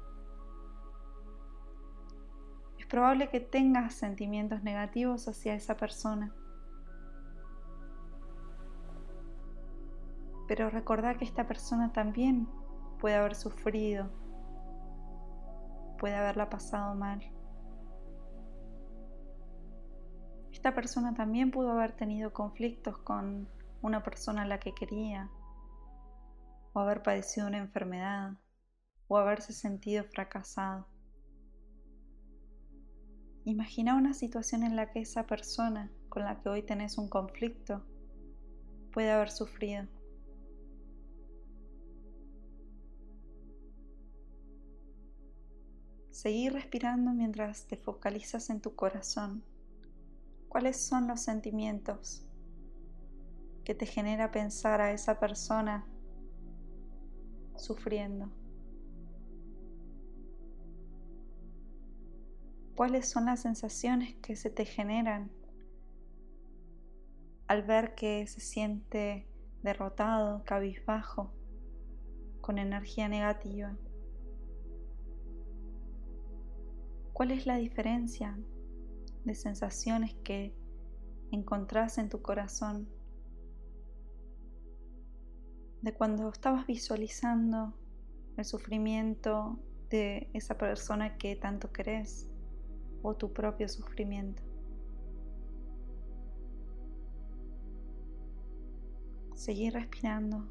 Es 2.76 2.86
probable 2.86 3.28
que 3.28 3.38
tengas 3.38 3.94
sentimientos 3.94 4.64
negativos 4.64 5.28
hacia 5.28 5.54
esa 5.54 5.76
persona. 5.76 6.34
Pero 10.48 10.70
recordá 10.70 11.16
que 11.16 11.24
esta 11.24 11.46
persona 11.46 11.92
también 11.92 12.48
puede 12.98 13.14
haber 13.14 13.36
sufrido, 13.36 14.10
puede 15.98 16.14
haberla 16.14 16.48
pasado 16.48 16.94
mal. 16.94 17.20
Esta 20.52 20.74
persona 20.74 21.14
también 21.14 21.50
pudo 21.50 21.70
haber 21.72 21.92
tenido 21.92 22.32
conflictos 22.32 22.96
con 22.98 23.48
una 23.82 24.02
persona 24.02 24.42
a 24.42 24.46
la 24.46 24.58
que 24.58 24.74
quería, 24.74 25.30
o 26.72 26.80
haber 26.80 27.02
padecido 27.02 27.46
una 27.46 27.58
enfermedad, 27.58 28.32
o 29.06 29.16
haberse 29.18 29.52
sentido 29.52 30.04
fracasado. 30.04 30.86
Imagina 33.44 33.94
una 33.96 34.14
situación 34.14 34.62
en 34.62 34.76
la 34.76 34.90
que 34.90 35.00
esa 35.00 35.26
persona 35.26 35.90
con 36.08 36.24
la 36.24 36.40
que 36.40 36.48
hoy 36.48 36.62
tenés 36.62 36.98
un 36.98 37.08
conflicto 37.08 37.82
puede 38.92 39.10
haber 39.10 39.30
sufrido. 39.30 39.86
Seguí 46.18 46.48
respirando 46.48 47.12
mientras 47.12 47.68
te 47.68 47.76
focalizas 47.76 48.50
en 48.50 48.60
tu 48.60 48.74
corazón. 48.74 49.44
¿Cuáles 50.48 50.76
son 50.76 51.06
los 51.06 51.20
sentimientos 51.20 52.26
que 53.62 53.76
te 53.76 53.86
genera 53.86 54.32
pensar 54.32 54.80
a 54.80 54.90
esa 54.90 55.20
persona 55.20 55.86
sufriendo? 57.54 58.32
¿Cuáles 62.74 63.08
son 63.08 63.26
las 63.26 63.42
sensaciones 63.42 64.16
que 64.16 64.34
se 64.34 64.50
te 64.50 64.64
generan 64.64 65.30
al 67.46 67.62
ver 67.62 67.94
que 67.94 68.26
se 68.26 68.40
siente 68.40 69.28
derrotado, 69.62 70.42
cabizbajo, 70.42 71.32
con 72.40 72.58
energía 72.58 73.08
negativa? 73.08 73.76
¿Cuál 77.18 77.32
es 77.32 77.46
la 77.46 77.56
diferencia 77.56 78.38
de 79.24 79.34
sensaciones 79.34 80.14
que 80.22 80.54
encontrás 81.32 81.98
en 81.98 82.08
tu 82.08 82.22
corazón 82.22 82.88
de 85.82 85.92
cuando 85.94 86.28
estabas 86.28 86.64
visualizando 86.68 87.74
el 88.36 88.44
sufrimiento 88.44 89.58
de 89.90 90.30
esa 90.32 90.56
persona 90.58 91.18
que 91.18 91.34
tanto 91.34 91.72
querés 91.72 92.30
o 93.02 93.16
tu 93.16 93.32
propio 93.32 93.68
sufrimiento? 93.68 94.40
Seguí 99.34 99.70
respirando 99.70 100.46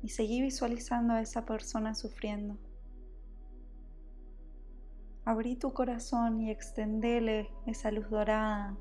y 0.00 0.10
seguí 0.10 0.42
visualizando 0.42 1.14
a 1.14 1.22
esa 1.22 1.44
persona 1.44 1.96
sufriendo. 1.96 2.56
Abrí 5.26 5.56
tu 5.56 5.72
corazón 5.72 6.40
y 6.42 6.50
extendele 6.50 7.50
esa 7.64 7.90
luz 7.90 8.10
dorada, 8.10 8.76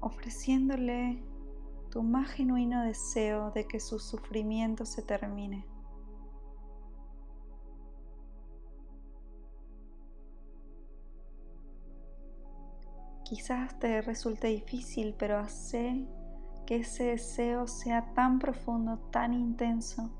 ofreciéndole 0.00 1.24
tu 1.90 2.02
más 2.02 2.28
genuino 2.32 2.82
deseo 2.82 3.50
de 3.52 3.66
que 3.66 3.80
su 3.80 3.98
sufrimiento 3.98 4.84
se 4.84 5.02
termine. 5.02 5.64
Quizás 13.24 13.78
te 13.78 14.02
resulte 14.02 14.48
difícil, 14.48 15.14
pero 15.18 15.38
hace 15.38 16.06
que 16.66 16.76
ese 16.76 17.04
deseo 17.04 17.66
sea 17.66 18.12
tan 18.12 18.38
profundo, 18.38 18.98
tan 19.10 19.32
intenso, 19.32 20.10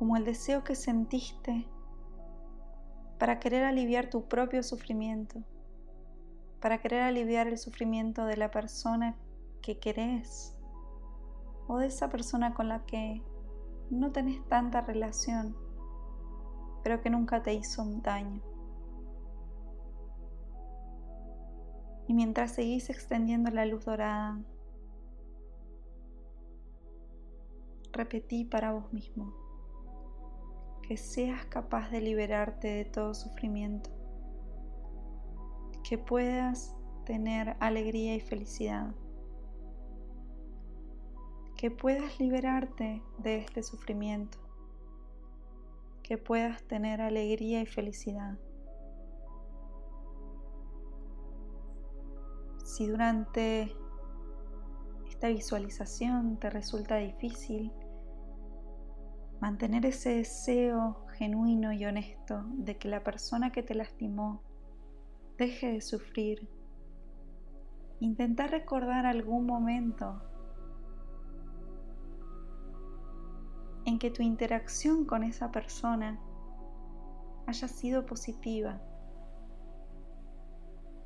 como 0.00 0.16
el 0.16 0.24
deseo 0.24 0.64
que 0.64 0.76
sentiste 0.76 1.68
para 3.18 3.38
querer 3.38 3.64
aliviar 3.64 4.08
tu 4.08 4.26
propio 4.28 4.62
sufrimiento, 4.62 5.42
para 6.58 6.80
querer 6.80 7.02
aliviar 7.02 7.48
el 7.48 7.58
sufrimiento 7.58 8.24
de 8.24 8.38
la 8.38 8.50
persona 8.50 9.14
que 9.60 9.78
querés 9.78 10.56
o 11.68 11.76
de 11.76 11.88
esa 11.88 12.08
persona 12.08 12.54
con 12.54 12.68
la 12.68 12.86
que 12.86 13.22
no 13.90 14.10
tenés 14.10 14.42
tanta 14.48 14.80
relación, 14.80 15.54
pero 16.82 17.02
que 17.02 17.10
nunca 17.10 17.42
te 17.42 17.52
hizo 17.52 17.82
un 17.82 18.00
daño. 18.00 18.40
Y 22.08 22.14
mientras 22.14 22.52
seguís 22.52 22.88
extendiendo 22.88 23.50
la 23.50 23.66
luz 23.66 23.84
dorada, 23.84 24.40
repetí 27.92 28.46
para 28.46 28.72
vos 28.72 28.90
mismo 28.94 29.39
que 30.90 30.96
seas 30.96 31.44
capaz 31.44 31.88
de 31.92 32.00
liberarte 32.00 32.66
de 32.66 32.84
todo 32.84 33.14
sufrimiento, 33.14 33.90
que 35.88 35.96
puedas 35.98 36.74
tener 37.04 37.56
alegría 37.60 38.16
y 38.16 38.20
felicidad, 38.20 38.92
que 41.56 41.70
puedas 41.70 42.18
liberarte 42.18 43.04
de 43.18 43.36
este 43.36 43.62
sufrimiento, 43.62 44.38
que 46.02 46.18
puedas 46.18 46.60
tener 46.64 47.00
alegría 47.00 47.62
y 47.62 47.66
felicidad. 47.66 48.36
Si 52.64 52.88
durante 52.88 53.72
esta 55.08 55.28
visualización 55.28 56.36
te 56.40 56.50
resulta 56.50 56.96
difícil, 56.96 57.70
mantener 59.40 59.86
ese 59.86 60.16
deseo 60.16 61.06
genuino 61.16 61.72
y 61.72 61.84
honesto 61.84 62.44
de 62.54 62.76
que 62.76 62.88
la 62.88 63.02
persona 63.02 63.50
que 63.52 63.62
te 63.62 63.74
lastimó 63.74 64.42
deje 65.38 65.72
de 65.72 65.80
sufrir. 65.80 66.48
Intentar 68.00 68.50
recordar 68.50 69.06
algún 69.06 69.46
momento 69.46 70.22
en 73.86 73.98
que 73.98 74.10
tu 74.10 74.22
interacción 74.22 75.06
con 75.06 75.22
esa 75.22 75.50
persona 75.50 76.20
haya 77.46 77.68
sido 77.68 78.04
positiva. 78.04 78.80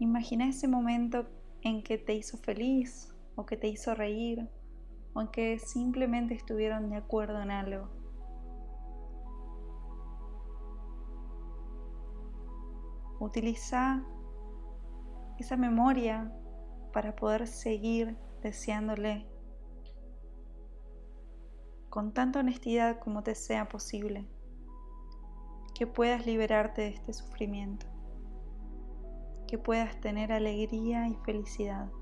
Imagina 0.01 0.49
ese 0.49 0.66
momento 0.66 1.27
en 1.62 1.83
que 1.83 1.99
te 1.99 2.14
hizo 2.14 2.37
feliz 2.37 3.14
o 3.37 3.47
que 3.47 3.57
te 3.57 3.68
hizo 3.68 3.94
reír 3.94 4.49
o 5.14 5.20
en 5.20 5.29
que 5.29 5.59
simplemente 5.61 6.35
estuvieron 6.35 6.90
de 6.90 6.97
acuerdo 6.97 7.40
en 7.40 7.53
algo. 7.53 8.04
Utiliza 13.20 14.03
esa 15.38 15.57
memoria 15.57 16.33
para 16.92 17.16
poder 17.16 17.46
seguir 17.46 18.16
deseándole 18.42 19.27
con 21.90 22.12
tanta 22.12 22.40
honestidad 22.40 22.98
como 22.98 23.22
te 23.22 23.35
sea 23.35 23.68
posible, 23.68 24.27
que 25.74 25.87
puedas 25.87 26.27
liberarte 26.27 26.83
de 26.83 26.88
este 26.88 27.12
sufrimiento, 27.12 27.87
que 29.46 29.59
puedas 29.59 30.00
tener 30.00 30.33
alegría 30.33 31.07
y 31.09 31.14
felicidad, 31.24 31.92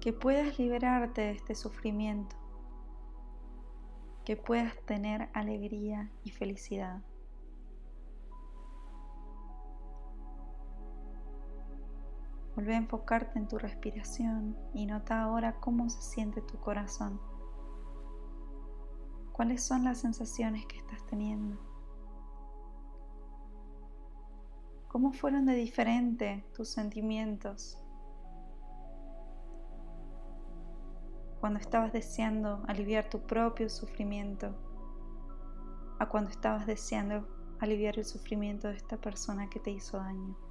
que 0.00 0.12
puedas 0.12 0.58
liberarte 0.58 1.22
de 1.22 1.30
este 1.32 1.54
sufrimiento, 1.54 2.36
que 4.24 4.36
puedas 4.36 4.76
tener 4.86 5.28
alegría 5.34 6.10
y 6.22 6.30
felicidad. 6.30 7.02
Vuelve 12.60 12.74
a 12.74 12.78
enfocarte 12.78 13.38
en 13.38 13.48
tu 13.48 13.56
respiración 13.56 14.54
y 14.74 14.84
nota 14.84 15.22
ahora 15.22 15.58
cómo 15.60 15.88
se 15.88 16.02
siente 16.02 16.42
tu 16.42 16.60
corazón. 16.60 17.18
¿Cuáles 19.32 19.64
son 19.64 19.82
las 19.82 19.96
sensaciones 19.96 20.66
que 20.66 20.76
estás 20.76 21.06
teniendo? 21.06 21.58
¿Cómo 24.88 25.14
fueron 25.14 25.46
de 25.46 25.54
diferente 25.54 26.44
tus 26.54 26.68
sentimientos 26.68 27.82
cuando 31.40 31.60
estabas 31.60 31.94
deseando 31.94 32.62
aliviar 32.68 33.08
tu 33.08 33.20
propio 33.20 33.70
sufrimiento, 33.70 34.54
a 35.98 36.10
cuando 36.10 36.30
estabas 36.30 36.66
deseando 36.66 37.26
aliviar 37.58 37.98
el 37.98 38.04
sufrimiento 38.04 38.68
de 38.68 38.76
esta 38.76 38.98
persona 38.98 39.48
que 39.48 39.60
te 39.60 39.70
hizo 39.70 39.96
daño. 39.96 40.49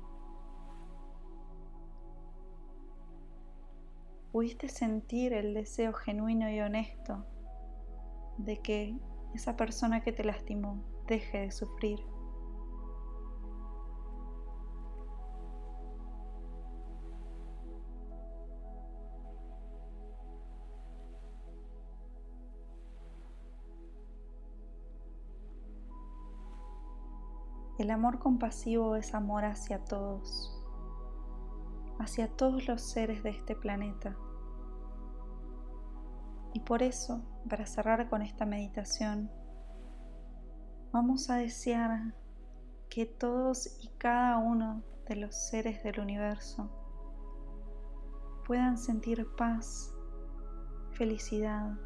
Pudiste 4.32 4.70
sentir 4.70 5.34
el 5.34 5.56
deseo 5.56 5.92
genuino 5.92 6.50
y 6.52 6.60
honesto 6.60 7.26
de 8.38 8.60
que 8.62 8.96
esa 9.34 9.58
persona 9.58 10.02
que 10.02 10.12
te 10.12 10.24
lastimó 10.24 10.84
deje 11.08 11.40
de 11.40 11.52
sufrir. 11.52 12.00
El 27.80 27.92
amor 27.92 28.20
compasivo 28.20 28.98
es 28.98 29.16
amor 29.16 29.46
hacia 29.46 29.86
todos, 29.86 30.59
hacia 32.00 32.28
todos 32.28 32.68
los 32.68 32.82
seres 32.82 33.22
de 33.24 33.30
este 33.30 33.56
planeta. 33.56 34.16
Y 36.54 36.62
por 36.62 36.82
eso, 36.82 37.22
para 37.48 37.66
cerrar 37.66 38.10
con 38.10 38.22
esta 38.22 38.46
meditación, 38.46 39.30
vamos 40.92 41.30
a 41.30 41.36
desear 41.36 42.16
que 42.90 43.06
todos 43.06 43.78
y 43.84 43.90
cada 44.00 44.38
uno 44.38 44.82
de 45.08 45.18
los 45.18 45.36
seres 45.36 45.84
del 45.84 46.00
universo 46.00 46.70
puedan 48.48 48.78
sentir 48.78 49.28
paz, 49.38 49.94
felicidad 50.94 51.78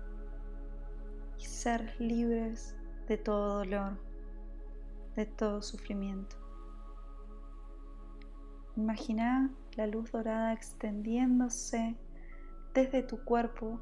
y 1.38 1.43
ser 1.43 1.99
libres 1.99 2.78
de 3.08 3.17
todo 3.17 3.58
dolor 3.58 4.13
de 5.15 5.26
todo 5.26 5.62
sufrimiento. 5.62 6.36
Imagina 8.76 9.52
la 9.76 9.88
luz 9.88 10.12
dorada 10.12 10.54
extendiéndose 10.54 11.96
desde 12.74 13.04
tu 13.04 13.24
cuerpo 13.24 13.80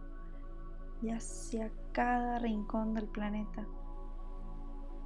y 1.02 1.10
hacia 1.10 1.72
cada 1.92 2.40
rincón 2.40 2.94
del 2.94 3.08
planeta. 3.08 3.66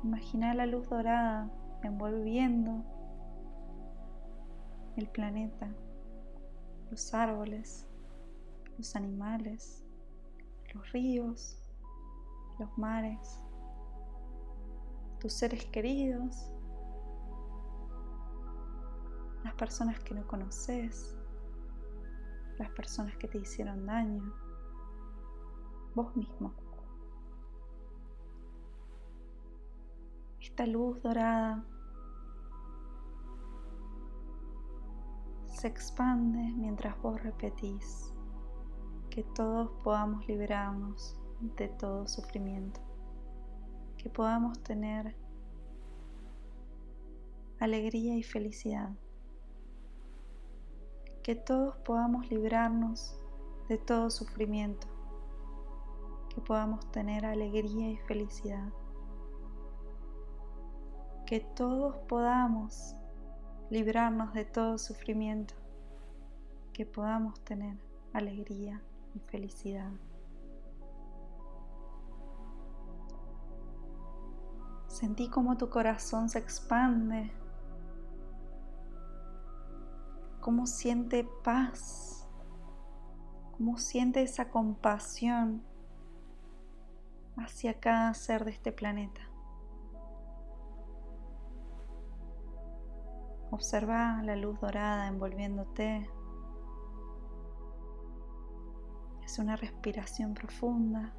Imagina 0.03 0.53
la 0.53 0.65
luz 0.65 0.89
dorada 0.89 1.49
envolviendo 1.83 2.83
el 4.97 5.07
planeta, 5.07 5.67
los 6.89 7.13
árboles, 7.13 7.87
los 8.77 8.95
animales, 8.95 9.83
los 10.73 10.91
ríos, 10.91 11.57
los 12.59 12.77
mares, 12.77 13.41
tus 15.19 15.33
seres 15.33 15.65
queridos, 15.65 16.51
las 19.45 19.53
personas 19.53 19.99
que 19.99 20.15
no 20.15 20.25
conoces, 20.25 21.15
las 22.57 22.71
personas 22.71 23.15
que 23.17 23.27
te 23.27 23.37
hicieron 23.37 23.85
daño, 23.85 24.33
vos 25.93 26.15
mismo. 26.15 26.51
Esta 30.41 30.65
luz 30.65 30.99
dorada 31.03 31.63
se 35.45 35.67
expande 35.67 36.39
mientras 36.55 36.99
vos 37.03 37.21
repetís 37.21 38.11
que 39.11 39.23
todos 39.35 39.69
podamos 39.83 40.27
liberarnos 40.27 41.21
de 41.39 41.67
todo 41.67 42.07
sufrimiento 42.07 42.81
que 43.97 44.09
podamos 44.09 44.57
tener 44.63 45.15
alegría 47.59 48.17
y 48.17 48.23
felicidad. 48.23 48.89
Que 51.25 51.33
todos 51.33 51.75
podamos 51.77 52.29
librarnos 52.29 53.19
de 53.67 53.79
todo 53.79 54.11
sufrimiento. 54.11 54.85
Que 56.29 56.39
podamos 56.39 56.85
tener 56.91 57.25
alegría 57.25 57.89
y 57.89 57.97
felicidad. 57.97 58.71
Que 61.25 61.39
todos 61.39 61.97
podamos 62.07 62.93
librarnos 63.71 64.35
de 64.35 64.45
todo 64.45 64.77
sufrimiento. 64.77 65.55
Que 66.73 66.85
podamos 66.85 67.39
tener 67.39 67.75
alegría 68.13 68.83
y 69.15 69.19
felicidad. 69.21 69.89
Sentí 74.85 75.27
como 75.27 75.57
tu 75.57 75.71
corazón 75.71 76.29
se 76.29 76.37
expande, 76.37 77.31
cómo 80.45 80.67
siente 80.67 81.27
paz, 81.43 82.29
cómo 83.57 83.79
siente 83.79 84.21
esa 84.21 84.51
compasión 84.51 85.63
hacia 87.35 87.79
cada 87.79 88.13
ser 88.13 88.45
de 88.45 88.51
este 88.51 88.71
planeta. 88.71 89.21
Observa 93.49 94.21
la 94.21 94.35
luz 94.35 94.59
dorada 94.59 95.07
envolviéndote. 95.07 96.07
Es 99.23 99.39
una 99.39 99.55
respiración 99.55 100.35
profunda. 100.35 101.11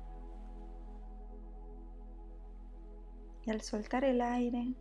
Y 3.45 3.51
al 3.51 3.61
soltar 3.61 4.05
el 4.05 4.21
aire, 4.21 4.77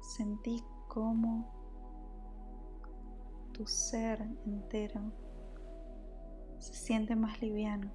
sentí 0.00 0.64
como 0.94 1.52
tu 3.52 3.66
ser 3.66 4.22
entero 4.46 5.12
se 6.60 6.72
siente 6.72 7.16
más 7.16 7.42
liviano, 7.42 7.90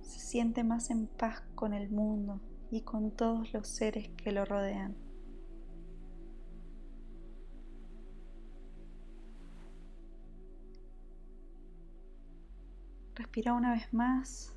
se 0.00 0.20
siente 0.20 0.62
más 0.62 0.90
en 0.90 1.08
paz 1.08 1.42
con 1.56 1.74
el 1.74 1.90
mundo 1.90 2.40
y 2.70 2.82
con 2.82 3.10
todos 3.10 3.52
los 3.52 3.66
seres 3.66 4.10
que 4.10 4.30
lo 4.30 4.44
rodean. 4.44 4.96
Respira 13.16 13.54
una 13.54 13.72
vez 13.72 13.92
más 13.92 14.56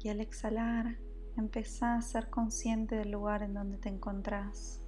y 0.00 0.10
al 0.10 0.20
exhalar, 0.20 0.98
empezá 1.36 1.96
a 1.96 2.02
ser 2.02 2.30
consciente 2.30 2.96
del 2.96 3.10
lugar 3.10 3.42
en 3.42 3.54
donde 3.54 3.78
te 3.78 3.88
encontrás. 3.88 4.82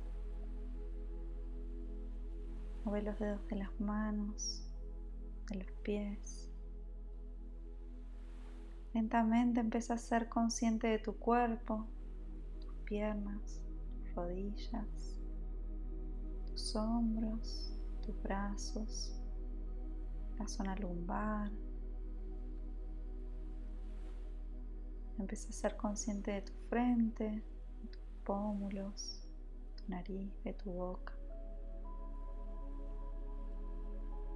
Mueve 2.84 3.02
los 3.02 3.18
dedos 3.18 3.46
de 3.48 3.56
las 3.56 3.80
manos, 3.80 4.66
de 5.50 5.56
los 5.56 5.70
pies. 5.82 6.50
Lentamente 8.94 9.60
empieza 9.60 9.94
a 9.94 9.98
ser 9.98 10.28
consciente 10.28 10.88
de 10.88 10.98
tu 10.98 11.16
cuerpo, 11.18 11.86
tus 12.60 12.74
piernas, 12.84 13.62
rodillas, 14.14 15.20
tus 16.46 16.74
hombros, 16.74 17.78
tus 18.04 18.20
brazos, 18.22 19.20
la 20.38 20.48
zona 20.48 20.74
lumbar, 20.76 21.50
Empieza 25.18 25.48
a 25.48 25.52
ser 25.52 25.76
consciente 25.76 26.30
de 26.30 26.42
tu 26.42 26.52
frente, 26.68 27.24
de 27.24 27.88
tus 27.88 28.02
pómulos, 28.24 29.28
tu 29.76 29.90
nariz, 29.90 30.32
de 30.44 30.52
tu 30.52 30.70
boca. 30.70 31.12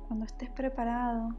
Cuando 0.09 0.27
estés 0.27 0.51
preparado, 0.51 1.31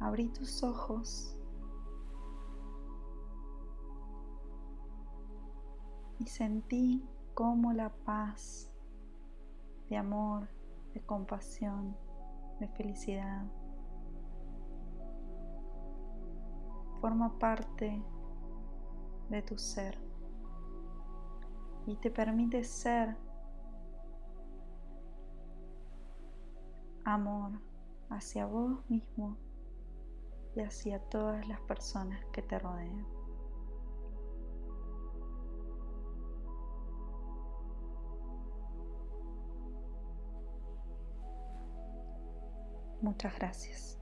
abrí 0.00 0.28
tus 0.28 0.62
ojos 0.62 1.36
y 6.18 6.26
sentí 6.26 7.04
cómo 7.34 7.72
la 7.72 7.88
paz 7.90 8.70
de 9.88 9.96
amor, 9.96 10.48
de 10.92 11.00
compasión, 11.00 11.96
de 12.60 12.68
felicidad 12.68 13.46
forma 17.00 17.38
parte 17.38 18.02
de 19.30 19.42
tu 19.42 19.58
ser 19.58 19.98
y 21.86 21.96
te 21.96 22.10
permite 22.10 22.64
ser 22.64 23.16
amor 27.04 27.52
hacia 28.10 28.46
vos 28.46 28.78
mismo 28.90 29.36
y 30.54 30.60
hacia 30.60 30.98
todas 31.08 31.46
las 31.48 31.60
personas 31.62 32.24
que 32.32 32.42
te 32.42 32.58
rodean. 32.58 33.06
Muchas 43.00 43.34
gracias. 43.36 43.97